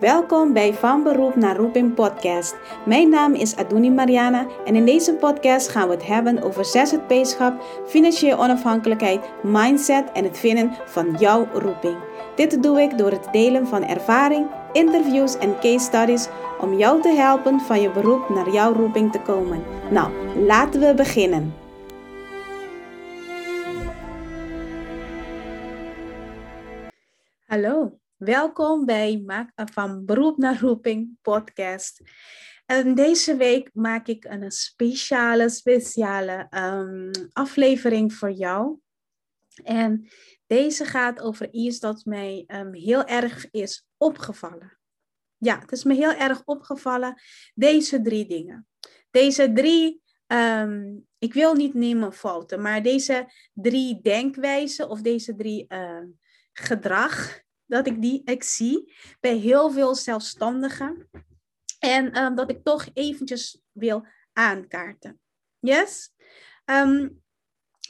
Welkom 0.00 0.52
bij 0.52 0.74
Van 0.74 1.02
Beroep 1.02 1.36
naar 1.36 1.56
Roeping 1.56 1.94
podcast. 1.94 2.56
Mijn 2.86 3.08
naam 3.08 3.34
is 3.34 3.56
Aduni 3.56 3.90
Mariana 3.90 4.46
en 4.64 4.76
in 4.76 4.84
deze 4.84 5.14
podcast 5.14 5.68
gaan 5.68 5.88
we 5.88 5.94
het 5.94 6.06
hebben 6.06 6.42
over 6.42 6.64
ZZP-schap, 6.64 7.62
financiële 7.86 8.36
onafhankelijkheid, 8.36 9.20
mindset 9.42 10.12
en 10.12 10.24
het 10.24 10.38
vinden 10.38 10.72
van 10.86 11.16
jouw 11.18 11.48
roeping. 11.52 11.96
Dit 12.34 12.62
doe 12.62 12.80
ik 12.80 12.98
door 12.98 13.10
het 13.10 13.28
delen 13.32 13.66
van 13.66 13.84
ervaring, 13.84 14.46
interviews 14.72 15.38
en 15.38 15.58
case 15.60 15.78
studies 15.78 16.28
om 16.60 16.74
jou 16.74 17.02
te 17.02 17.08
helpen 17.08 17.60
van 17.60 17.80
je 17.80 17.90
beroep 17.90 18.28
naar 18.28 18.50
jouw 18.50 18.72
roeping 18.72 19.12
te 19.12 19.20
komen. 19.20 19.62
Nou, 19.90 20.10
laten 20.46 20.80
we 20.80 20.94
beginnen. 20.94 21.54
Hallo, 27.46 27.98
welkom 28.16 28.84
bij 28.84 29.22
Maak 29.26 29.52
van 29.54 30.04
Beroep 30.04 30.36
naar 30.36 30.60
Roeping 30.60 31.18
podcast. 31.22 32.00
En 32.66 32.94
deze 32.94 33.36
week 33.36 33.70
maak 33.72 34.06
ik 34.06 34.24
een 34.24 34.50
speciale, 34.50 35.48
speciale 35.48 36.46
um, 36.50 37.10
aflevering 37.32 38.12
voor 38.12 38.30
jou. 38.30 38.78
En 39.64 40.08
deze 40.46 40.84
gaat 40.84 41.20
over 41.20 41.52
iets 41.52 41.78
dat 41.78 42.04
mij 42.04 42.44
um, 42.46 42.74
heel 42.74 43.04
erg 43.04 43.50
is 43.50 43.86
opgevallen. 43.96 44.78
Ja, 45.36 45.58
het 45.58 45.72
is 45.72 45.84
me 45.84 45.94
heel 45.94 46.14
erg 46.14 46.42
opgevallen, 46.44 47.20
deze 47.54 48.02
drie 48.02 48.26
dingen. 48.26 48.66
Deze 49.10 49.52
drie, 49.52 50.02
um, 50.26 51.06
ik 51.18 51.34
wil 51.34 51.54
niet 51.54 51.74
nemen 51.74 52.12
fouten, 52.12 52.62
maar 52.62 52.82
deze 52.82 53.32
drie 53.52 54.00
denkwijzen 54.00 54.88
of 54.88 55.00
deze 55.00 55.34
drie 55.34 55.66
gedrag 56.52 57.44
dat 57.66 57.86
ik 57.86 58.02
die 58.02 58.22
ik 58.24 58.42
zie 58.42 58.96
bij 59.20 59.36
heel 59.36 59.70
veel 59.70 59.94
zelfstandigen. 59.94 61.08
En 61.78 62.22
um, 62.22 62.34
dat 62.34 62.50
ik 62.50 62.64
toch 62.64 62.88
eventjes 62.92 63.60
wil 63.72 64.06
aankaarten. 64.32 65.20
Yes? 65.58 66.10
Um, 66.64 67.24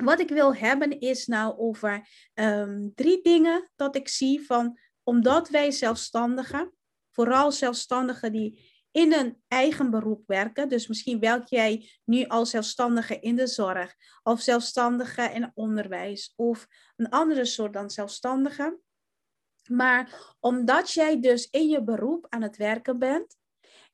wat 0.05 0.20
ik 0.20 0.28
wil 0.28 0.55
hebben 0.55 1.00
is 1.00 1.27
nou 1.27 1.58
over 1.58 2.08
um, 2.34 2.92
drie 2.94 3.22
dingen 3.22 3.70
dat 3.77 3.96
ik 3.96 4.08
zie 4.08 4.46
van, 4.46 4.78
omdat 5.02 5.48
wij 5.48 5.70
zelfstandigen, 5.70 6.72
vooral 7.11 7.52
zelfstandigen 7.52 8.33
die 8.33 8.74
in 8.90 9.12
een 9.12 9.42
eigen 9.48 9.90
beroep 9.90 10.22
werken, 10.27 10.68
dus 10.68 10.86
misschien 10.86 11.20
werk 11.20 11.48
jij 11.48 11.90
nu 12.05 12.24
als 12.24 12.50
zelfstandige 12.50 13.18
in 13.18 13.36
de 13.36 13.46
zorg, 13.46 13.94
of 14.22 14.40
zelfstandige 14.40 15.22
in 15.22 15.50
onderwijs, 15.55 16.33
of 16.36 16.66
een 16.96 17.08
andere 17.08 17.44
soort 17.44 17.72
dan 17.72 17.90
zelfstandige. 17.90 18.78
Maar 19.69 20.34
omdat 20.41 20.92
jij 20.92 21.20
dus 21.20 21.50
in 21.50 21.69
je 21.69 21.83
beroep 21.83 22.27
aan 22.28 22.42
het 22.42 22.56
werken 22.56 22.98
bent 22.98 23.36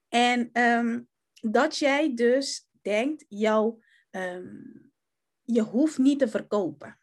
en 0.08 0.60
um, 0.62 1.08
dat 1.40 1.76
jij 1.76 2.14
dus 2.14 2.68
denkt, 2.82 3.24
jou, 3.28 3.82
um, 4.10 4.92
je 5.42 5.60
hoeft 5.60 5.98
niet 5.98 6.18
te 6.18 6.28
verkopen. 6.28 7.00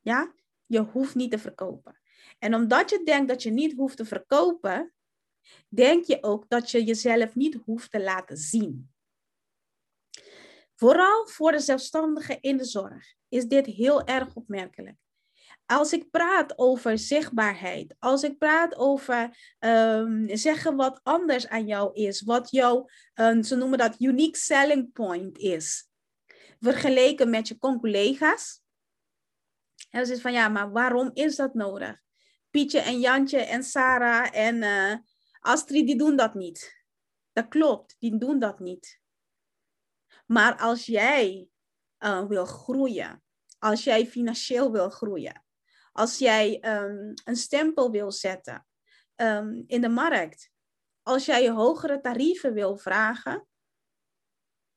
Ja, 0.00 0.34
je 0.66 0.80
hoeft 0.80 1.14
niet 1.14 1.30
te 1.30 1.38
verkopen. 1.38 2.00
En 2.38 2.54
omdat 2.54 2.90
je 2.90 3.02
denkt 3.04 3.28
dat 3.28 3.42
je 3.42 3.50
niet 3.50 3.74
hoeft 3.74 3.96
te 3.96 4.04
verkopen, 4.04 4.94
denk 5.68 6.04
je 6.04 6.22
ook 6.22 6.48
dat 6.48 6.70
je 6.70 6.84
jezelf 6.84 7.34
niet 7.34 7.54
hoeft 7.54 7.90
te 7.90 8.02
laten 8.02 8.36
zien. 8.36 8.92
Vooral 10.74 11.26
voor 11.26 11.52
de 11.52 11.60
zelfstandigen 11.60 12.40
in 12.40 12.56
de 12.56 12.64
zorg 12.64 13.14
is 13.28 13.44
dit 13.44 13.66
heel 13.66 14.04
erg 14.06 14.34
opmerkelijk 14.34 15.03
als 15.66 15.92
ik 15.92 16.10
praat 16.10 16.58
over 16.58 16.98
zichtbaarheid, 16.98 17.94
als 17.98 18.22
ik 18.22 18.38
praat 18.38 18.76
over 18.76 19.54
um, 19.58 20.36
zeggen 20.36 20.76
wat 20.76 21.00
anders 21.02 21.48
aan 21.48 21.66
jou 21.66 21.94
is, 21.94 22.22
wat 22.22 22.50
jouw, 22.50 22.88
um, 23.14 23.42
ze 23.42 23.56
noemen 23.56 23.78
dat 23.78 24.00
unique 24.00 24.38
selling 24.38 24.92
point 24.92 25.38
is, 25.38 25.88
vergeleken 26.60 27.30
met 27.30 27.48
je 27.48 27.58
collega's. 27.58 28.62
En 29.90 30.06
ze 30.06 30.12
is 30.12 30.20
van 30.20 30.32
ja, 30.32 30.48
maar 30.48 30.70
waarom 30.70 31.10
is 31.12 31.36
dat 31.36 31.54
nodig? 31.54 32.02
Pietje 32.50 32.80
en 32.80 33.00
Jantje 33.00 33.40
en 33.40 33.62
Sarah 33.62 34.36
en 34.36 34.56
uh, 34.56 34.94
Astrid, 35.40 35.86
die 35.86 35.96
doen 35.96 36.16
dat 36.16 36.34
niet. 36.34 36.82
Dat 37.32 37.48
klopt, 37.48 37.96
die 37.98 38.18
doen 38.18 38.38
dat 38.38 38.58
niet. 38.58 39.00
Maar 40.26 40.58
als 40.58 40.86
jij 40.86 41.48
uh, 41.98 42.26
wil 42.26 42.44
groeien, 42.44 43.22
als 43.58 43.84
jij 43.84 44.06
financieel 44.06 44.72
wil 44.72 44.90
groeien, 44.90 45.43
als 45.94 46.18
jij 46.18 46.64
um, 46.64 47.12
een 47.24 47.36
stempel 47.36 47.90
wil 47.90 48.12
zetten 48.12 48.66
um, 49.16 49.64
in 49.66 49.80
de 49.80 49.88
markt, 49.88 50.50
als 51.02 51.26
jij 51.26 51.42
je 51.42 51.50
hogere 51.50 52.00
tarieven 52.00 52.52
wil 52.52 52.76
vragen, 52.76 53.46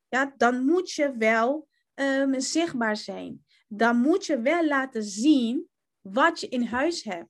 ja, 0.08 0.34
dan 0.38 0.66
moet 0.66 0.92
je 0.92 1.18
wel 1.18 1.68
um, 1.94 2.40
zichtbaar 2.40 2.98
zijn. 2.98 3.46
Dan 3.68 3.98
moet 3.98 4.26
je 4.26 4.42
wel 4.42 4.66
laten 4.66 5.04
zien 5.04 5.70
wat 6.02 6.40
je 6.40 6.48
in 6.48 6.64
huis 6.64 7.04
hebt. 7.04 7.30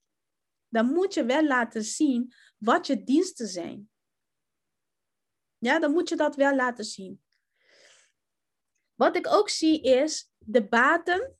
Dan 0.70 0.86
moet 0.86 1.14
je 1.14 1.26
wel 1.26 1.46
laten 1.46 1.84
zien 1.84 2.34
wat 2.58 2.88
je 2.88 3.04
diensten 3.04 3.48
zijn. 3.48 3.90
Ja, 5.58 5.80
dan 5.80 5.92
moet 5.92 6.10
je 6.10 6.16
dat 6.16 6.36
wel 6.36 6.56
laten 6.56 6.86
zien. 6.86 7.24
Wat 8.94 9.16
ik 9.16 9.28
ook 9.28 9.50
zie 9.50 9.82
is 9.82 10.32
de 10.38 10.68
baten 10.68 11.37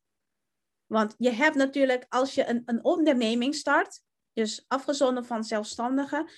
want 0.88 1.16
je 1.18 1.32
hebt 1.32 1.56
natuurlijk, 1.56 2.06
als 2.10 2.36
je 2.36 2.50
een, 2.50 2.62
een 2.66 2.84
onderneming 2.84 3.56
start, 3.56 4.02
dus 4.34 4.66
afgezonden 4.68 5.26
van 5.26 5.44
zelfstandigen, 5.44 6.30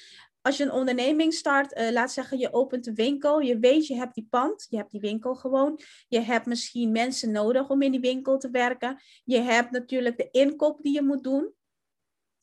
als 0.41 0.57
je 0.57 0.63
een 0.63 0.71
onderneming 0.71 1.33
start, 1.33 1.77
uh, 1.77 1.89
laat 1.91 2.11
zeggen 2.11 2.37
je 2.37 2.53
opent 2.53 2.87
een 2.87 2.95
winkel, 2.95 3.39
je 3.39 3.59
weet 3.59 3.87
je 3.87 3.95
hebt 3.95 4.15
die 4.15 4.27
pand, 4.29 4.67
je 4.69 4.77
hebt 4.77 4.91
die 4.91 4.99
winkel 4.99 5.35
gewoon, 5.35 5.79
je 6.07 6.19
hebt 6.19 6.45
misschien 6.45 6.91
mensen 6.91 7.31
nodig 7.31 7.69
om 7.69 7.81
in 7.81 7.91
die 7.91 7.99
winkel 7.99 8.37
te 8.37 8.49
werken, 8.49 9.01
je 9.23 9.39
hebt 9.39 9.71
natuurlijk 9.71 10.17
de 10.17 10.27
inkoop 10.31 10.81
die 10.81 10.93
je 10.93 11.01
moet 11.01 11.23
doen, 11.23 11.53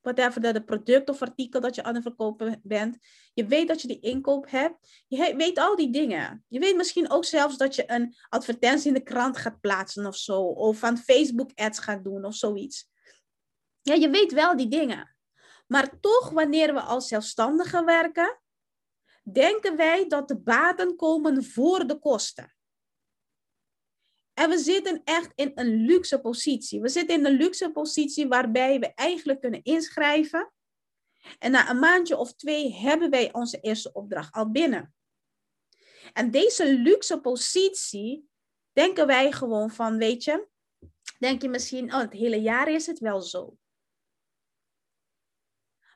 whatever 0.06 0.40
dat 0.40 0.64
product 0.64 1.08
of 1.08 1.22
artikel 1.22 1.60
dat 1.60 1.74
je 1.74 1.82
aan 1.82 1.94
het 1.94 2.02
verkopen 2.02 2.60
bent. 2.62 2.98
Je 3.34 3.46
weet 3.46 3.68
dat 3.68 3.80
je 3.80 3.88
die 3.88 4.00
inkoop 4.00 4.50
hebt. 4.50 5.04
Je 5.06 5.34
weet 5.36 5.58
al 5.58 5.76
die 5.76 5.90
dingen. 5.90 6.44
Je 6.48 6.58
weet 6.58 6.76
misschien 6.76 7.10
ook 7.10 7.24
zelfs 7.24 7.56
dat 7.56 7.74
je 7.74 7.90
een 7.90 8.14
advertentie 8.28 8.88
in 8.88 8.94
de 8.94 9.02
krant 9.02 9.36
gaat 9.36 9.60
plaatsen 9.60 10.06
of 10.06 10.16
zo. 10.16 10.40
Of 10.42 10.82
aan 10.82 10.98
Facebook 10.98 11.50
ads 11.54 11.78
gaat 11.78 12.04
doen 12.04 12.24
of 12.24 12.34
zoiets. 12.34 12.90
Ja, 13.82 13.94
je 13.94 14.10
weet 14.10 14.32
wel 14.32 14.56
die 14.56 14.68
dingen. 14.68 15.16
Maar 15.66 16.00
toch, 16.00 16.30
wanneer 16.30 16.74
we 16.74 16.80
als 16.80 17.08
zelfstandigen 17.08 17.84
werken, 17.84 18.40
denken 19.32 19.76
wij 19.76 20.08
dat 20.08 20.28
de 20.28 20.38
baten 20.38 20.96
komen 20.96 21.44
voor 21.44 21.86
de 21.86 21.98
kosten. 21.98 22.55
En 24.36 24.50
we 24.50 24.58
zitten 24.58 25.00
echt 25.04 25.32
in 25.34 25.52
een 25.54 25.76
luxe 25.76 26.20
positie. 26.20 26.80
We 26.80 26.88
zitten 26.88 27.16
in 27.16 27.26
een 27.26 27.36
luxe 27.36 27.70
positie 27.70 28.28
waarbij 28.28 28.78
we 28.78 28.94
eigenlijk 28.94 29.40
kunnen 29.40 29.62
inschrijven. 29.62 30.52
En 31.38 31.50
na 31.50 31.70
een 31.70 31.78
maandje 31.78 32.16
of 32.16 32.34
twee 32.34 32.74
hebben 32.74 33.10
wij 33.10 33.32
onze 33.32 33.60
eerste 33.60 33.92
opdracht 33.92 34.34
al 34.34 34.50
binnen. 34.50 34.94
En 36.12 36.30
deze 36.30 36.74
luxe 36.74 37.20
positie 37.20 38.28
denken 38.72 39.06
wij 39.06 39.32
gewoon 39.32 39.70
van, 39.70 39.98
weet 39.98 40.24
je, 40.24 40.48
denk 41.18 41.42
je 41.42 41.48
misschien, 41.48 41.94
oh, 41.94 42.00
het 42.00 42.12
hele 42.12 42.40
jaar 42.40 42.68
is 42.68 42.86
het 42.86 42.98
wel 42.98 43.20
zo. 43.20 43.58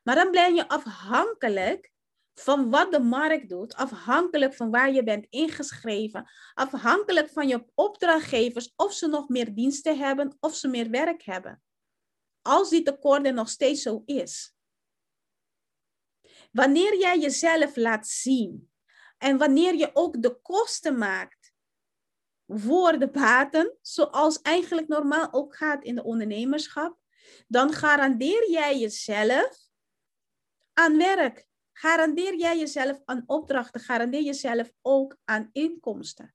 Maar 0.03 0.15
dan 0.15 0.31
ben 0.31 0.55
je 0.55 0.69
afhankelijk 0.69 1.93
van 2.41 2.71
wat 2.71 2.93
de 2.93 3.01
markt 3.01 3.49
doet, 3.49 3.75
afhankelijk 3.75 4.55
van 4.55 4.71
waar 4.71 4.93
je 4.93 5.03
bent 5.03 5.27
ingeschreven, 5.29 6.31
afhankelijk 6.55 7.29
van 7.29 7.49
je 7.49 7.65
opdrachtgevers 7.75 8.73
of 8.77 8.93
ze 8.93 9.07
nog 9.07 9.29
meer 9.29 9.55
diensten 9.55 9.99
hebben 9.99 10.37
of 10.41 10.55
ze 10.55 10.69
meer 10.69 10.91
werk 10.91 11.23
hebben. 11.23 11.63
Als 12.43 12.71
die 12.71 12.83
tekort 12.83 13.27
er 13.27 13.33
nog 13.33 13.49
steeds 13.49 13.83
zo 13.83 14.03
is. 14.05 14.55
Wanneer 16.53 16.99
jij 16.99 17.19
jezelf 17.19 17.77
laat 17.77 18.09
zien 18.09 18.71
en 19.19 19.39
wanneer 19.39 19.75
je 19.75 19.91
ook 19.93 20.23
de 20.23 20.41
kosten 20.43 20.99
maakt 20.99 21.53
voor 22.47 22.99
de 22.99 23.11
baten, 23.11 23.77
zoals 23.83 24.41
eigenlijk 24.41 24.89
normaal 24.89 25.33
ook 25.33 25.57
gaat 25.57 25.85
in 25.85 25.95
de 25.95 26.03
ondernemerschap, 26.03 26.99
dan 27.49 27.73
garandeer 27.73 28.51
jij 28.51 28.79
jezelf 28.79 29.59
aan 30.73 30.97
werk 30.97 31.49
garandeer 31.81 32.37
jij 32.37 32.59
jezelf 32.59 33.01
aan 33.05 33.23
opdrachten, 33.27 33.81
garandeer 33.81 34.23
jezelf 34.23 34.73
ook 34.83 35.17
aan 35.25 35.49
inkomsten. 35.53 36.35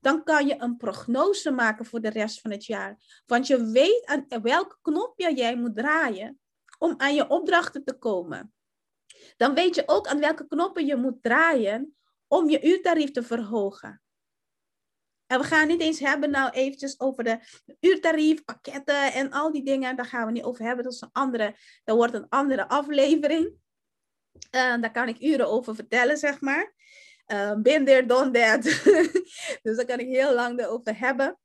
Dan 0.00 0.24
kan 0.24 0.46
je 0.46 0.54
een 0.58 0.76
prognose 0.76 1.50
maken 1.50 1.84
voor 1.84 2.00
de 2.00 2.08
rest 2.08 2.40
van 2.40 2.50
het 2.50 2.64
jaar. 2.64 3.22
Want 3.26 3.46
je 3.46 3.70
weet 3.70 4.06
aan 4.06 4.26
welke 4.42 4.76
knopje 4.82 5.34
jij 5.34 5.56
moet 5.56 5.76
draaien 5.76 6.40
om 6.78 6.94
aan 6.96 7.14
je 7.14 7.28
opdrachten 7.28 7.84
te 7.84 7.98
komen. 7.98 8.54
Dan 9.36 9.54
weet 9.54 9.74
je 9.74 9.82
ook 9.86 10.06
aan 10.06 10.20
welke 10.20 10.46
knoppen 10.46 10.86
je 10.86 10.96
moet 10.96 11.22
draaien 11.22 11.96
om 12.26 12.48
je 12.48 12.66
uurtarief 12.66 13.10
te 13.10 13.22
verhogen. 13.22 14.02
En 15.26 15.38
we 15.38 15.44
gaan 15.44 15.68
niet 15.68 15.80
eens 15.80 15.98
hebben 15.98 16.30
nou 16.30 16.50
eventjes 16.50 17.00
over 17.00 17.24
de 17.24 17.38
uurtarief, 17.80 18.44
pakketten 18.44 19.12
en 19.12 19.30
al 19.30 19.52
die 19.52 19.64
dingen. 19.64 19.96
Daar 19.96 20.06
gaan 20.06 20.26
we 20.26 20.32
niet 20.32 20.44
over 20.44 20.64
hebben. 20.64 20.84
Dat 20.84 20.92
is 20.92 21.00
een 21.00 21.12
andere, 21.12 21.56
dat 21.84 21.96
wordt 21.96 22.14
een 22.14 22.28
andere 22.28 22.68
aflevering. 22.68 23.60
Uh, 24.34 24.80
daar 24.80 24.90
kan 24.90 25.08
ik 25.08 25.20
uren 25.20 25.48
over 25.48 25.74
vertellen, 25.74 26.16
zeg 26.16 26.40
maar. 26.40 26.74
Uh, 27.26 27.54
been 27.54 27.84
there, 27.84 28.06
done 28.06 28.30
that. 28.30 28.62
dus 29.62 29.76
daar 29.76 29.86
kan 29.86 29.98
ik 29.98 30.08
heel 30.08 30.34
lang 30.34 30.64
over 30.64 30.98
hebben. 30.98 31.38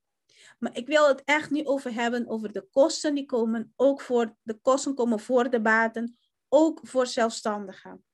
Maar 0.60 0.78
ik 0.78 0.88
wil 0.88 1.08
het 1.08 1.24
echt 1.24 1.50
nu 1.50 1.66
over 1.66 1.94
hebben, 1.94 2.28
over 2.28 2.52
de 2.52 2.68
kosten 2.72 3.16
die 3.16 3.26
komen. 3.26 3.74
Ook 3.76 4.02
voor 4.02 4.36
de 4.42 4.54
kosten 4.54 4.96
komen 4.96 5.20
voor 5.20 5.50
de 5.50 5.62
baten. 5.62 6.18
Ook 6.50 6.80
voor 6.84 7.08
zelfstandigen. 7.08 8.06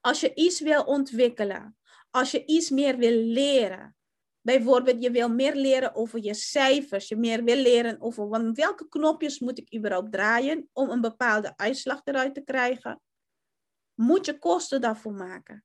Als 0.00 0.20
je 0.20 0.34
iets 0.34 0.60
wil 0.60 0.82
ontwikkelen. 0.82 1.76
Als 2.10 2.30
je 2.30 2.44
iets 2.44 2.70
meer 2.70 2.96
wil 2.96 3.16
leren. 3.22 3.96
Bijvoorbeeld, 4.40 5.02
je 5.02 5.10
wil 5.10 5.28
meer 5.28 5.54
leren 5.54 5.94
over 5.94 6.24
je 6.24 6.34
cijfers. 6.34 7.08
Je 7.08 7.16
meer 7.16 7.44
wil 7.44 7.56
leren 7.56 8.00
over 8.00 8.28
welke 8.52 8.88
knopjes 8.88 9.38
moet 9.38 9.58
ik 9.58 9.74
überhaupt 9.74 10.12
draaien 10.12 10.68
om 10.72 10.90
een 10.90 11.00
bepaalde 11.00 11.52
uitslag 11.56 12.00
eruit 12.04 12.34
te 12.34 12.40
krijgen. 12.40 13.00
Moet 13.94 14.26
je 14.26 14.38
kosten 14.38 14.80
daarvoor 14.80 15.12
maken. 15.12 15.64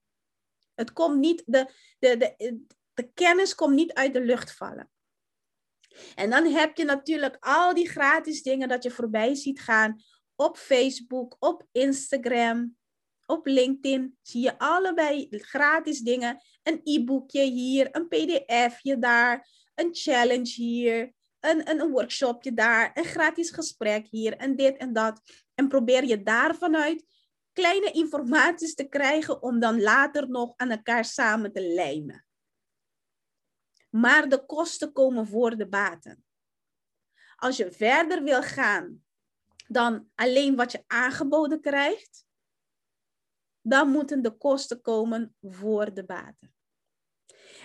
Het 0.75 0.93
komt 0.93 1.19
niet, 1.19 1.43
de, 1.45 1.71
de, 1.99 2.17
de, 2.17 2.65
de 2.93 3.11
kennis 3.13 3.55
komt 3.55 3.75
niet 3.75 3.93
uit 3.93 4.13
de 4.13 4.21
lucht 4.21 4.53
vallen. 4.55 4.91
En 6.15 6.29
dan 6.29 6.45
heb 6.45 6.77
je 6.77 6.85
natuurlijk 6.85 7.37
al 7.39 7.73
die 7.73 7.89
gratis 7.89 8.41
dingen 8.41 8.67
dat 8.67 8.83
je 8.83 8.91
voorbij 8.91 9.35
ziet 9.35 9.61
gaan 9.61 10.01
op 10.35 10.57
Facebook, 10.57 11.35
op 11.39 11.67
Instagram, 11.71 12.77
op 13.25 13.45
LinkedIn. 13.45 14.17
Zie 14.21 14.41
je 14.41 14.57
allebei 14.57 15.27
gratis 15.29 15.99
dingen. 15.99 16.41
Een 16.63 16.81
e-boekje 16.83 17.41
hier, 17.41 17.87
een 17.91 18.07
pdfje 18.07 18.99
daar, 18.99 19.47
een 19.75 19.89
challenge 19.91 20.53
hier, 20.53 21.13
een, 21.39 21.69
een, 21.69 21.89
workshopje 21.89 22.53
daar, 22.53 22.91
een 22.93 23.03
gratis 23.03 23.51
gesprek 23.51 24.07
hier 24.09 24.37
en 24.37 24.55
dit 24.55 24.77
en 24.77 24.93
dat. 24.93 25.21
En 25.55 25.67
probeer 25.67 26.05
je 26.05 26.23
daarvanuit 26.23 27.05
kleine 27.53 27.91
informaties 27.91 28.75
te 28.75 28.83
krijgen 28.83 29.41
om 29.41 29.59
dan 29.59 29.81
later 29.81 30.29
nog 30.29 30.53
aan 30.55 30.69
elkaar 30.69 31.05
samen 31.05 31.53
te 31.53 31.61
lijmen. 31.61 32.25
Maar 33.89 34.29
de 34.29 34.45
kosten 34.45 34.91
komen 34.91 35.27
voor 35.27 35.57
de 35.57 35.67
baten. 35.67 36.23
Als 37.35 37.57
je 37.57 37.71
verder 37.71 38.23
wil 38.23 38.41
gaan 38.41 39.03
dan 39.67 40.11
alleen 40.15 40.55
wat 40.55 40.71
je 40.71 40.83
aangeboden 40.87 41.61
krijgt, 41.61 42.25
dan 43.61 43.89
moeten 43.89 44.21
de 44.21 44.37
kosten 44.37 44.81
komen 44.81 45.35
voor 45.41 45.93
de 45.93 46.05
baten. 46.05 46.53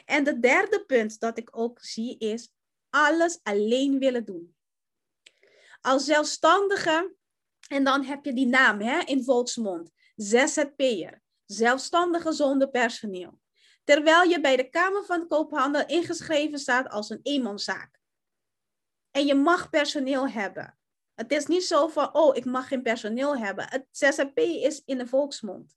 En 0.05 0.25
de 0.25 0.39
derde 0.39 0.85
punt 0.85 1.21
dat 1.21 1.39
ik 1.39 1.57
ook 1.57 1.81
zie 1.81 2.19
is 2.19 2.53
alles 2.91 3.39
alleen 3.43 3.99
willen 3.99 4.25
doen. 4.25 4.57
Als 5.81 6.05
zelfstandige, 6.05 7.15
en 7.75 7.85
dan 7.85 8.05
heb 8.05 8.25
je 8.25 8.33
die 8.33 8.47
naam 8.47 8.81
hè, 8.81 8.99
in 8.99 9.25
volksmond, 9.25 9.91
ZZP'er, 10.17 11.23
zelfstandige 11.47 12.33
zonder 12.33 12.69
personeel. 12.69 13.41
Terwijl 13.85 14.23
je 14.23 14.41
bij 14.41 14.57
de 14.57 14.69
Kamer 14.71 15.05
van 15.05 15.29
Koophandel 15.29 15.87
ingeschreven 15.87 16.59
staat 16.59 16.89
als 16.89 17.11
een 17.11 17.21
eenmanszaak. 17.23 18.01
En 19.11 19.27
je 19.27 19.35
mag 19.35 19.71
personeel 19.71 20.29
hebben. 20.29 20.79
Het 21.15 21.33
is 21.33 21.47
niet 21.47 21.65
zo 21.65 21.89
van, 21.89 22.15
oh, 22.15 22.37
ik 22.37 22.45
mag 22.45 22.69
geen 22.69 22.83
personeel 22.83 23.37
hebben. 23.37 23.69
Het 23.69 23.87
ZZP 23.91 24.39
is 24.39 24.83
in 24.85 24.99
de 24.99 25.07
volksmond. 25.07 25.77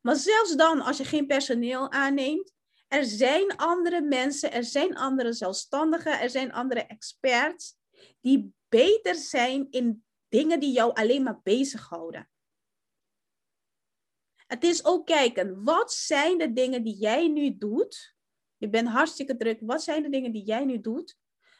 Maar 0.00 0.16
zelfs 0.16 0.56
dan, 0.56 0.80
als 0.80 0.96
je 0.96 1.04
geen 1.04 1.26
personeel 1.26 1.90
aanneemt, 1.90 2.52
er 2.88 3.04
zijn 3.04 3.56
andere 3.56 4.00
mensen, 4.00 4.52
er 4.52 4.64
zijn 4.64 4.96
andere 4.96 5.32
zelfstandigen, 5.32 6.20
er 6.20 6.30
zijn 6.30 6.52
andere 6.52 6.86
experts 6.86 7.74
die 8.20 8.54
beter 8.68 9.14
zijn 9.14 9.66
in 9.70 10.04
dingen 10.32 10.60
die 10.60 10.72
jou 10.72 10.94
alleen 10.94 11.22
maar 11.22 11.40
bezighouden. 11.42 12.28
Het 14.46 14.64
is 14.64 14.84
ook 14.84 15.06
kijken, 15.06 15.64
wat 15.64 15.92
zijn 15.92 16.38
de 16.38 16.52
dingen 16.52 16.82
die 16.82 16.96
jij 16.96 17.28
nu 17.28 17.56
doet? 17.56 18.14
Je 18.56 18.68
bent 18.68 18.88
hartstikke 18.88 19.36
druk. 19.36 19.58
Wat 19.60 19.82
zijn 19.82 20.02
de 20.02 20.08
dingen 20.08 20.32
die 20.32 20.44
jij 20.44 20.64
nu 20.64 20.80
doet? 20.80 21.16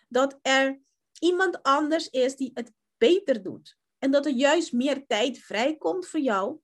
Dat 0.08 0.38
er 0.42 0.80
iemand 1.18 1.62
anders 1.62 2.08
is 2.08 2.36
die 2.36 2.50
het 2.54 2.72
beter 2.96 3.42
doet. 3.42 3.78
En 3.98 4.10
dat 4.10 4.26
er 4.26 4.32
juist 4.32 4.72
meer 4.72 5.06
tijd 5.06 5.38
vrijkomt 5.38 6.06
voor 6.06 6.20
jou, 6.20 6.60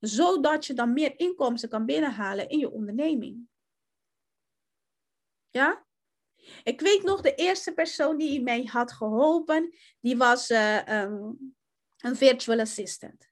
zodat 0.00 0.66
je 0.66 0.74
dan 0.74 0.92
meer 0.92 1.18
inkomsten 1.18 1.68
kan 1.68 1.86
binnenhalen 1.86 2.48
in 2.48 2.58
je 2.58 2.70
onderneming. 2.70 3.48
Ja? 5.50 5.86
Ik 6.62 6.80
weet 6.80 7.02
nog, 7.02 7.20
de 7.20 7.34
eerste 7.34 7.72
persoon 7.72 8.16
die 8.16 8.42
mij 8.42 8.64
had 8.64 8.92
geholpen, 8.92 9.74
die 10.00 10.16
was 10.16 10.50
uh, 10.50 11.02
um, 11.02 11.54
een 11.98 12.16
virtual 12.16 12.60
assistant. 12.60 13.28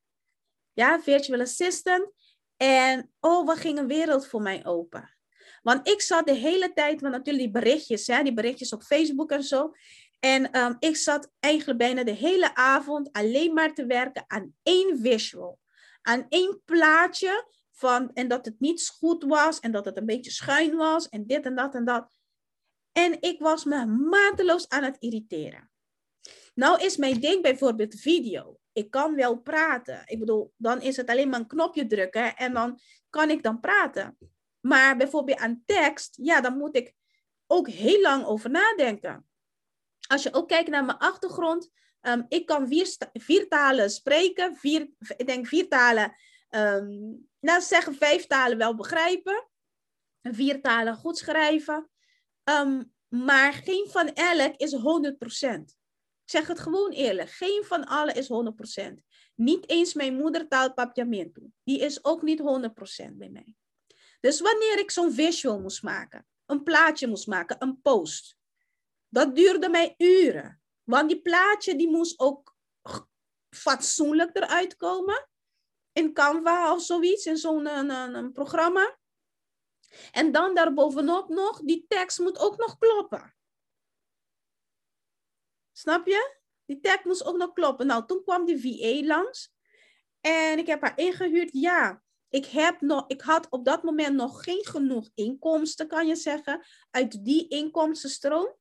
Ja, 0.72 1.00
virtual 1.00 1.40
assistant. 1.40 2.10
En 2.56 3.10
oh, 3.20 3.46
wat 3.46 3.58
ging 3.58 3.78
een 3.78 3.86
wereld 3.86 4.26
voor 4.26 4.42
mij 4.42 4.66
open. 4.66 5.16
Want 5.62 5.88
ik 5.88 6.00
zat 6.00 6.26
de 6.26 6.34
hele 6.34 6.72
tijd, 6.72 7.00
want 7.00 7.14
natuurlijk 7.14 7.44
die 7.44 7.62
berichtjes, 7.62 8.06
hè, 8.06 8.22
die 8.22 8.34
berichtjes 8.34 8.72
op 8.72 8.82
Facebook 8.82 9.30
en 9.30 9.42
zo. 9.42 9.72
En 10.20 10.58
um, 10.58 10.76
ik 10.78 10.96
zat 10.96 11.30
eigenlijk 11.40 11.78
bijna 11.78 12.04
de 12.04 12.10
hele 12.10 12.54
avond 12.54 13.12
alleen 13.12 13.54
maar 13.54 13.74
te 13.74 13.86
werken 13.86 14.24
aan 14.26 14.54
één 14.62 14.98
visual. 15.00 15.58
Aan 16.02 16.26
één 16.28 16.62
plaatje 16.64 17.46
van, 17.72 18.10
en 18.12 18.28
dat 18.28 18.44
het 18.44 18.60
niet 18.60 18.88
goed 18.98 19.24
was 19.24 19.60
en 19.60 19.72
dat 19.72 19.84
het 19.84 19.96
een 19.96 20.06
beetje 20.06 20.30
schuin 20.30 20.76
was 20.76 21.08
en 21.08 21.26
dit 21.26 21.44
en 21.44 21.54
dat 21.54 21.74
en 21.74 21.84
dat. 21.84 22.17
En 22.93 23.17
ik 23.20 23.40
was 23.40 23.64
me 23.64 23.87
mateloos 23.87 24.69
aan 24.69 24.82
het 24.82 24.96
irriteren. 24.99 25.70
Nou 26.55 26.82
is 26.85 26.96
mijn 26.96 27.20
ding 27.20 27.43
bijvoorbeeld 27.43 27.94
video 27.94 28.58
ik 28.79 28.90
kan 28.90 29.14
wel 29.14 29.37
praten. 29.37 30.02
Ik 30.05 30.19
bedoel, 30.19 30.55
dan 30.56 30.81
is 30.82 30.96
het 30.96 31.08
alleen 31.08 31.29
maar 31.29 31.40
een 31.40 31.46
knopje 31.46 31.87
drukken 31.87 32.37
en 32.37 32.52
dan 32.52 32.81
kan 33.11 33.31
ik 33.31 33.43
dan 33.43 33.61
praten. 33.61 34.19
Maar 34.61 34.96
bijvoorbeeld 34.96 35.38
aan 35.38 35.62
tekst, 35.67 36.19
ja, 36.23 36.40
dan 36.40 36.56
moet 36.56 36.76
ik 36.76 36.94
ook 37.46 37.69
heel 37.69 38.00
lang 38.00 38.25
over 38.25 38.50
nadenken. 38.50 39.29
Als 40.08 40.23
je 40.23 40.32
ook 40.32 40.49
kijkt 40.49 40.70
naar 40.70 40.85
mijn 40.85 40.99
achtergrond, 40.99 41.70
um, 42.00 42.25
ik 42.29 42.46
kan 42.46 42.69
vier, 42.69 42.96
vier, 43.12 43.49
talen 43.49 43.90
spreken, 43.90 44.56
vier, 44.56 44.88
ik 45.17 45.26
denk 45.26 45.46
vier 45.46 45.69
talen, 45.69 46.14
um, 46.50 47.29
nou 47.40 47.61
zeggen 47.61 47.94
vijf 47.94 48.26
talen 48.26 48.58
wel 48.58 48.75
begrijpen, 48.75 49.49
vier 50.23 50.61
talen 50.61 50.94
goed 50.96 51.19
schrijven, 51.19 51.90
um, 52.48 52.92
maar 53.08 53.52
geen 53.52 53.86
van 53.90 54.12
elk 54.12 54.56
is 54.56 54.74
100% 54.74 55.78
zeg 56.30 56.46
het 56.46 56.60
gewoon 56.60 56.90
eerlijk. 56.90 57.30
Geen 57.30 57.64
van 57.64 57.84
allen 57.84 58.14
is 58.14 58.28
100%. 58.80 58.92
Niet 59.34 59.68
eens 59.68 59.94
mijn 59.94 60.14
moedertaal 60.14 60.72
Papiamento. 60.74 61.42
Die 61.64 61.80
is 61.80 62.04
ook 62.04 62.22
niet 62.22 62.40
100% 62.40 62.44
bij 63.12 63.28
mij. 63.28 63.54
Dus 64.20 64.40
wanneer 64.40 64.78
ik 64.78 64.90
zo'n 64.90 65.12
visual 65.12 65.61
moest 65.61 65.82
maken, 65.82 66.26
een 66.46 66.62
plaatje 66.62 67.08
moest 67.08 67.26
maken, 67.26 67.56
een 67.58 67.80
post. 67.82 68.37
Dat 69.08 69.37
duurde 69.37 69.68
mij 69.68 69.94
uren. 69.96 70.61
Want 70.84 71.08
die 71.08 71.20
plaatje 71.20 71.76
die 71.76 71.90
moest 71.90 72.18
ook 72.18 72.56
fatsoenlijk 73.56 74.37
eruit 74.37 74.76
komen. 74.76 75.28
In 75.92 76.12
Canva 76.12 76.73
of 76.75 76.82
zoiets, 76.82 77.26
in 77.26 77.37
zo'n 77.37 77.66
een, 77.66 77.90
een, 77.90 78.14
een 78.14 78.32
programma. 78.32 78.98
En 80.12 80.33
dan 80.33 80.54
daarbovenop 80.54 81.28
nog, 81.28 81.61
die 81.61 81.85
tekst 81.88 82.18
moet 82.18 82.38
ook 82.38 82.57
nog 82.57 82.78
kloppen. 82.78 83.35
Snap 85.73 86.07
je? 86.07 86.37
Die 86.64 86.80
tag 86.80 87.04
moest 87.04 87.25
ook 87.25 87.37
nog 87.37 87.52
kloppen. 87.52 87.87
Nou, 87.87 88.07
toen 88.07 88.23
kwam 88.23 88.45
die 88.45 88.61
VA 88.61 89.07
langs. 89.07 89.54
En 90.21 90.59
ik 90.59 90.66
heb 90.66 90.80
haar 90.80 90.99
ingehuurd. 90.99 91.49
Ja, 91.52 92.02
ik, 92.28 92.47
heb 92.47 92.80
nog, 92.80 93.04
ik 93.07 93.21
had 93.21 93.47
op 93.50 93.64
dat 93.64 93.83
moment 93.83 94.14
nog 94.14 94.45
geen 94.45 94.64
genoeg 94.66 95.09
inkomsten, 95.14 95.88
kan 95.88 96.07
je 96.07 96.16
zeggen, 96.16 96.66
uit 96.90 97.25
die 97.25 97.49
inkomstenstroom. 97.49 98.57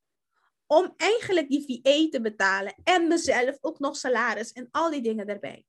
Om 0.65 0.93
eigenlijk 0.97 1.49
die 1.49 1.81
VA 1.83 2.09
te 2.09 2.21
betalen. 2.21 2.75
En 2.83 3.07
mezelf 3.07 3.57
ook 3.61 3.79
nog 3.79 3.95
salaris 3.95 4.51
en 4.51 4.67
al 4.71 4.89
die 4.89 5.01
dingen 5.01 5.27
erbij. 5.27 5.65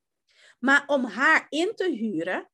Maar 0.59 0.85
om 0.87 1.05
haar 1.05 1.47
in 1.49 1.73
te 1.75 1.91
huren, 1.91 2.51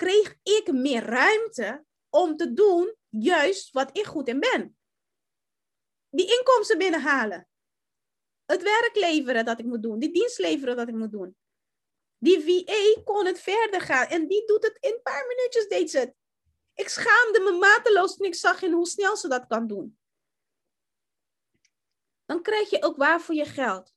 kreeg 0.00 0.36
ik 0.42 0.72
meer 0.72 1.04
ruimte 1.04 1.84
om 2.08 2.36
te 2.36 2.52
doen 2.52 2.94
juist 3.08 3.72
wat 3.72 3.96
ik 3.98 4.04
goed 4.04 4.28
in 4.28 4.40
ben 4.40 4.78
die 6.10 6.38
inkomsten 6.38 6.78
binnenhalen. 6.78 7.48
Het 8.44 8.62
werk 8.62 8.90
leveren 8.94 9.44
dat 9.44 9.58
ik 9.58 9.64
moet 9.64 9.82
doen. 9.82 9.98
Die 9.98 10.12
dienst 10.12 10.38
leveren 10.38 10.76
dat 10.76 10.88
ik 10.88 10.94
moet 10.94 11.12
doen. 11.12 11.36
Die 12.18 12.40
VA 12.40 13.02
kon 13.02 13.26
het 13.26 13.40
verder 13.40 13.80
gaan. 13.80 14.06
En 14.06 14.28
die 14.28 14.44
doet 14.44 14.62
het 14.62 14.76
in 14.80 14.92
een 14.92 15.02
paar 15.02 15.26
minuutjes, 15.26 15.68
deed 15.68 15.90
ze 15.90 15.98
het. 15.98 16.14
Ik 16.74 16.88
schaamde 16.88 17.40
me 17.40 17.58
mateloos 17.58 18.16
toen 18.16 18.26
ik 18.26 18.34
zag 18.34 18.62
in 18.62 18.72
hoe 18.72 18.86
snel 18.86 19.16
ze 19.16 19.28
dat 19.28 19.46
kan 19.46 19.66
doen. 19.66 19.98
Dan 22.24 22.42
krijg 22.42 22.70
je 22.70 22.82
ook 22.82 22.96
waar 22.96 23.20
voor 23.20 23.34
je 23.34 23.44
geld. 23.44 23.94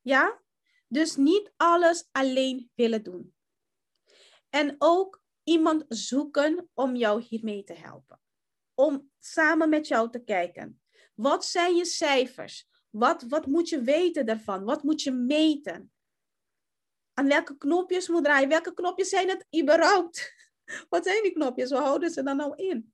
Ja? 0.00 0.42
Dus 0.88 1.16
niet 1.16 1.52
alles 1.56 2.08
alleen 2.12 2.70
willen 2.74 3.02
doen. 3.02 3.34
En 4.52 4.74
ook 4.78 5.22
iemand 5.42 5.84
zoeken 5.88 6.70
om 6.74 6.96
jou 6.96 7.22
hiermee 7.22 7.64
te 7.64 7.74
helpen 7.74 8.20
om 8.74 9.10
samen 9.18 9.68
met 9.68 9.88
jou 9.88 10.10
te 10.10 10.24
kijken. 10.24 10.82
Wat 11.14 11.44
zijn 11.44 11.76
je 11.76 11.84
cijfers? 11.84 12.68
Wat, 12.90 13.22
wat 13.22 13.46
moet 13.46 13.68
je 13.68 13.80
weten 13.80 14.26
daarvan? 14.26 14.64
Wat 14.64 14.82
moet 14.82 15.02
je 15.02 15.10
meten? 15.10 15.92
aan 17.14 17.28
welke 17.28 17.58
knopjes 17.58 18.08
moet 18.08 18.24
draaien. 18.24 18.48
Welke 18.48 18.74
knopjes 18.74 19.08
zijn 19.08 19.28
het 19.28 19.46
überhaupt? 19.60 20.34
Wat 20.88 21.04
zijn 21.04 21.22
die 21.22 21.32
knopjes? 21.32 21.70
Hoe 21.70 21.80
houden 21.80 22.10
ze 22.10 22.22
dan 22.22 22.36
nou 22.36 22.56
in? 22.56 22.92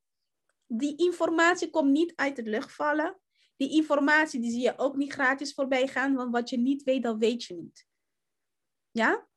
Die 0.66 0.96
informatie 0.96 1.70
komt 1.70 1.90
niet 1.90 2.12
uit 2.16 2.36
het 2.36 2.46
lucht 2.46 2.72
vallen. 2.72 3.20
Die 3.56 3.70
informatie 3.70 4.40
die 4.40 4.50
zie 4.50 4.60
je 4.60 4.78
ook 4.78 4.96
niet 4.96 5.12
gratis 5.12 5.54
voorbij 5.54 5.86
gaan, 5.86 6.14
want 6.14 6.32
wat 6.32 6.50
je 6.50 6.58
niet 6.58 6.82
weet, 6.82 7.02
dat 7.02 7.18
weet 7.18 7.44
je 7.44 7.54
niet. 7.54 7.86
Ja? 8.90 9.28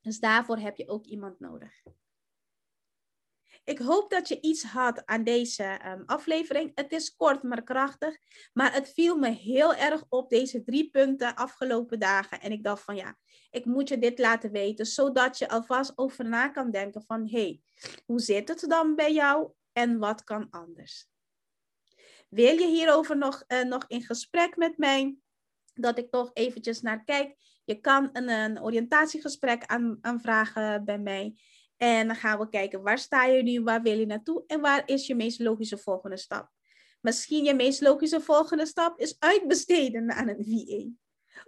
Dus 0.00 0.20
daarvoor 0.20 0.58
heb 0.58 0.76
je 0.76 0.88
ook 0.88 1.06
iemand 1.06 1.40
nodig. 1.40 1.82
Ik 3.64 3.78
hoop 3.78 4.10
dat 4.10 4.28
je 4.28 4.40
iets 4.40 4.62
had 4.62 5.06
aan 5.06 5.24
deze 5.24 5.80
um, 5.86 6.02
aflevering. 6.06 6.72
Het 6.74 6.92
is 6.92 7.16
kort, 7.16 7.42
maar 7.42 7.62
krachtig. 7.62 8.16
Maar 8.52 8.72
het 8.72 8.92
viel 8.92 9.16
me 9.16 9.28
heel 9.28 9.74
erg 9.74 10.04
op 10.08 10.30
deze 10.30 10.62
drie 10.62 10.90
punten 10.90 11.34
afgelopen 11.34 11.98
dagen. 11.98 12.40
En 12.40 12.52
ik 12.52 12.62
dacht 12.62 12.82
van 12.82 12.96
ja, 12.96 13.18
ik 13.50 13.64
moet 13.64 13.88
je 13.88 13.98
dit 13.98 14.18
laten 14.18 14.50
weten, 14.50 14.86
zodat 14.86 15.38
je 15.38 15.48
alvast 15.48 15.92
over 15.94 16.24
na 16.24 16.48
kan 16.48 16.70
denken 16.70 17.02
van 17.02 17.28
hé, 17.28 17.40
hey, 17.40 17.60
hoe 18.06 18.20
zit 18.20 18.48
het 18.48 18.64
dan 18.68 18.94
bij 18.94 19.12
jou 19.12 19.52
en 19.72 19.98
wat 19.98 20.24
kan 20.24 20.50
anders? 20.50 21.08
Wil 22.28 22.58
je 22.58 22.66
hierover 22.66 23.16
nog, 23.16 23.44
uh, 23.48 23.62
nog 23.62 23.84
in 23.86 24.02
gesprek 24.02 24.56
met 24.56 24.78
mij? 24.78 25.16
Dat 25.74 25.98
ik 25.98 26.10
toch 26.10 26.30
eventjes 26.32 26.80
naar 26.80 27.04
kijk. 27.04 27.36
Je 27.70 27.80
kan 27.80 28.10
een, 28.12 28.28
een 28.28 28.62
oriëntatiegesprek 28.62 29.64
aan, 29.66 29.98
aanvragen 30.00 30.84
bij 30.84 30.98
mij. 30.98 31.34
En 31.76 32.06
dan 32.06 32.16
gaan 32.16 32.38
we 32.38 32.48
kijken, 32.48 32.82
waar 32.82 32.98
sta 32.98 33.24
je 33.24 33.42
nu, 33.42 33.62
waar 33.62 33.82
wil 33.82 33.98
je 33.98 34.06
naartoe 34.06 34.44
en 34.46 34.60
waar 34.60 34.82
is 34.86 35.06
je 35.06 35.14
meest 35.14 35.40
logische 35.40 35.78
volgende 35.78 36.16
stap? 36.16 36.50
Misschien 37.00 37.44
je 37.44 37.54
meest 37.54 37.80
logische 37.80 38.20
volgende 38.20 38.66
stap 38.66 38.98
is 38.98 39.16
uitbesteden 39.18 40.12
aan 40.12 40.28
een 40.28 40.44
VA. 40.44 40.88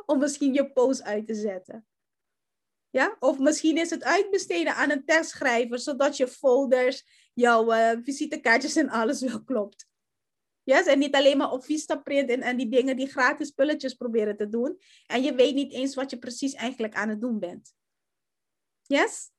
Om 0.06 0.18
misschien 0.18 0.52
je 0.52 0.72
post 0.72 1.02
uit 1.02 1.26
te 1.26 1.34
zetten. 1.34 1.86
Ja? 2.90 3.16
Of 3.18 3.38
misschien 3.38 3.76
is 3.76 3.90
het 3.90 4.04
uitbesteden 4.04 4.74
aan 4.74 4.90
een 4.90 5.04
tekstschrijver, 5.04 5.78
zodat 5.78 6.16
je 6.16 6.28
folders, 6.28 7.04
jouw 7.34 7.72
uh, 7.72 7.90
visitekaartjes 8.02 8.76
en 8.76 8.88
alles 8.88 9.20
wel 9.20 9.44
klopt. 9.44 9.86
Yes? 10.64 10.86
En 10.86 10.98
niet 10.98 11.14
alleen 11.14 11.36
maar 11.36 11.50
op 11.50 11.64
Vistaprint 11.64 12.30
en, 12.30 12.40
en 12.40 12.56
die 12.56 12.68
dingen, 12.68 12.96
die 12.96 13.10
gratis 13.10 13.48
spulletjes 13.48 13.94
proberen 13.94 14.36
te 14.36 14.48
doen. 14.48 14.78
En 15.06 15.22
je 15.22 15.34
weet 15.34 15.54
niet 15.54 15.72
eens 15.72 15.94
wat 15.94 16.10
je 16.10 16.18
precies 16.18 16.54
eigenlijk 16.54 16.94
aan 16.94 17.08
het 17.08 17.20
doen 17.20 17.38
bent. 17.38 17.74
Yes? 18.82 19.30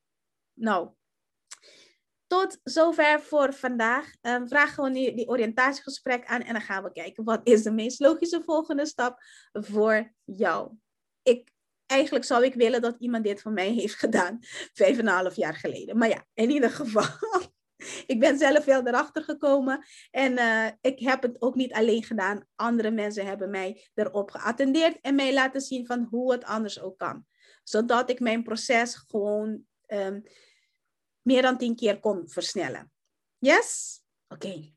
Nou, 0.53 0.89
tot 2.34 2.60
zover 2.63 3.22
voor 3.22 3.53
vandaag. 3.53 4.13
Um, 4.22 4.48
vragen 4.48 4.84
we 4.84 4.89
nu 4.89 5.13
die 5.13 5.27
oriëntatiegesprek 5.27 6.25
aan 6.25 6.42
en 6.42 6.53
dan 6.53 6.62
gaan 6.62 6.84
we 6.84 6.92
kijken 6.92 7.24
wat 7.24 7.42
is 7.44 7.63
de 7.63 7.72
meest 7.72 8.00
logische 8.00 8.42
volgende 8.46 8.86
stap 8.86 9.20
voor 9.51 10.13
jou. 10.24 10.72
Ik, 11.22 11.51
eigenlijk 11.86 12.25
zou 12.25 12.44
ik 12.46 12.53
willen 12.53 12.82
dat 12.82 12.96
iemand 13.00 13.24
dit 13.24 13.42
voor 13.42 13.51
mij 13.51 13.70
heeft 13.70 13.96
gedaan, 13.96 14.38
vijf 14.74 14.98
en 14.98 15.08
een 15.08 15.13
half 15.13 15.36
jaar 15.36 15.56
geleden. 15.56 15.98
Maar 15.98 16.10
ja, 16.10 16.25
in 16.34 16.50
ieder 16.50 16.70
geval. 16.70 17.06
ik 18.13 18.20
ben 18.20 18.38
zelf 18.38 18.66
wel 18.66 18.88
erachter 18.88 19.24
gekomen 19.24 19.86
en 20.12 20.32
uh, 20.32 20.68
ik 20.82 21.00
heb 21.00 21.22
het 21.22 21.42
ook 21.42 21.56
niet 21.56 21.74
alleen 21.74 22.04
gedaan. 22.04 22.48
Andere 22.56 22.92
mensen 22.92 23.25
hebben 23.25 23.50
mij 23.50 23.90
erop 23.94 24.32
geattendeerd 24.32 25.00
en 25.02 25.16
mij 25.16 25.34
laten 25.34 25.62
zien 25.62 25.86
van 25.86 26.08
hoe 26.10 26.32
het 26.32 26.44
anders 26.44 26.82
ook 26.82 26.98
kan. 26.98 27.25
Zodat 27.63 28.10
ik 28.10 28.20
mijn 28.20 28.44
proces 28.44 28.96
gewoon 28.96 29.66
um, 29.88 30.24
meer 31.22 31.42
dan 31.42 31.58
tien 31.58 31.75
keer 31.75 32.00
kon 32.00 32.30
versnellen. 32.30 32.92
Yes? 33.38 34.02
Oké. 34.28 34.74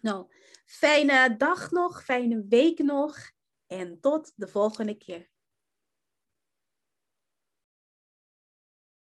Nou, 0.00 0.26
fijne 0.64 1.36
dag 1.36 1.70
nog, 1.70 2.04
fijne 2.04 2.44
week 2.48 2.78
nog 2.78 3.16
en 3.66 4.00
tot 4.00 4.32
de 4.34 4.48
volgende 4.48 4.94
keer. 4.94 5.28